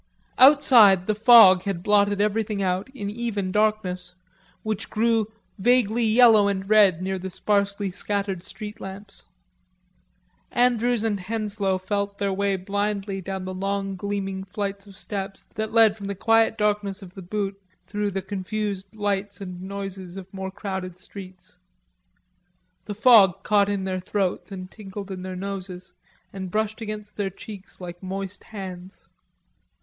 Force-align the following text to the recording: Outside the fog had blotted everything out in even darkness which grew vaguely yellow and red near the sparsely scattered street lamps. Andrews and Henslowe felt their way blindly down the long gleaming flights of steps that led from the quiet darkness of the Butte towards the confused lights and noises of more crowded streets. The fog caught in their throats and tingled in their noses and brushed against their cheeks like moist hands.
Outside 0.39 1.05
the 1.05 1.13
fog 1.13 1.61
had 1.65 1.83
blotted 1.83 2.19
everything 2.19 2.59
out 2.59 2.89
in 2.89 3.07
even 3.11 3.51
darkness 3.51 4.15
which 4.63 4.89
grew 4.89 5.27
vaguely 5.59 6.03
yellow 6.03 6.47
and 6.47 6.67
red 6.67 7.03
near 7.03 7.19
the 7.19 7.29
sparsely 7.29 7.91
scattered 7.91 8.41
street 8.41 8.79
lamps. 8.81 9.27
Andrews 10.51 11.03
and 11.03 11.19
Henslowe 11.19 11.77
felt 11.77 12.17
their 12.17 12.33
way 12.33 12.55
blindly 12.55 13.21
down 13.21 13.45
the 13.45 13.53
long 13.53 13.95
gleaming 13.95 14.43
flights 14.43 14.87
of 14.87 14.97
steps 14.97 15.45
that 15.53 15.71
led 15.71 15.95
from 15.95 16.07
the 16.07 16.15
quiet 16.15 16.57
darkness 16.57 17.03
of 17.03 17.13
the 17.13 17.21
Butte 17.21 17.61
towards 17.85 18.15
the 18.15 18.23
confused 18.23 18.95
lights 18.95 19.39
and 19.39 19.61
noises 19.61 20.17
of 20.17 20.33
more 20.33 20.49
crowded 20.49 20.97
streets. 20.97 21.59
The 22.85 22.95
fog 22.95 23.43
caught 23.43 23.69
in 23.69 23.83
their 23.83 23.99
throats 23.99 24.51
and 24.51 24.71
tingled 24.71 25.11
in 25.11 25.21
their 25.21 25.35
noses 25.35 25.93
and 26.33 26.49
brushed 26.49 26.81
against 26.81 27.17
their 27.17 27.29
cheeks 27.29 27.79
like 27.79 28.01
moist 28.01 28.45
hands. 28.45 29.07